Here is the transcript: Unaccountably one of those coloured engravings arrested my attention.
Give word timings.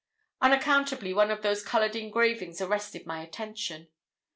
Unaccountably 0.41 1.13
one 1.13 1.29
of 1.29 1.43
those 1.43 1.61
coloured 1.61 1.95
engravings 1.95 2.59
arrested 2.59 3.05
my 3.05 3.21
attention. 3.21 3.87